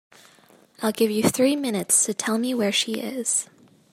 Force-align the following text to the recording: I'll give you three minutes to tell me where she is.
I'll 0.81 0.91
give 0.91 1.11
you 1.11 1.21
three 1.21 1.55
minutes 1.55 2.07
to 2.07 2.15
tell 2.15 2.39
me 2.39 2.55
where 2.55 2.71
she 2.71 2.93
is. 2.93 3.47